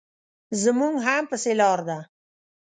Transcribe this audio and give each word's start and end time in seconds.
زموږ 0.61 0.93
هم 1.05 1.23
پسې 1.31 1.51
لار 1.61 1.79
ده. 1.89 1.99